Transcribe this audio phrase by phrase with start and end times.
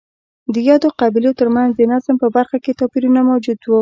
[0.53, 3.69] د یادو قبیلو ترمنځ د نظم په برخه کې توپیرونه موجود وو